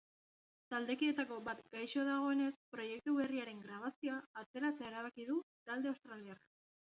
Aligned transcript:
Taldekideetako 0.73 1.35
bat 1.49 1.59
gaixo 1.75 2.05
dagoenez, 2.07 2.49
proiektu 2.75 3.13
berriaren 3.19 3.61
grabazioa 3.67 4.17
atzeratzea 4.43 4.89
erabaki 4.95 5.27
du 5.31 5.39
talde 5.69 5.93
australiarrak. 5.95 6.43